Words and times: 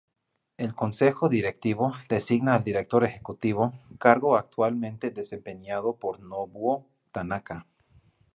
El 0.57 0.73
Consejo 0.73 1.29
directivo 1.29 1.93
designa 2.09 2.55
al 2.55 2.63
Director 2.63 3.03
ejecutivo, 3.03 3.71
cargo 3.99 4.35
actualmente 4.35 5.11
desempeñado 5.11 5.95
por 5.97 6.19
Nobuo 6.21 6.89
Tanaka. 7.11 7.67